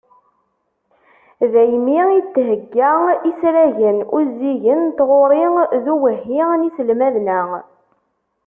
[1.53, 2.91] Daymi i d-thegga
[3.29, 5.45] isragen uziggen n tɣuri
[5.83, 7.41] d uwehhi n yiselmaden-a.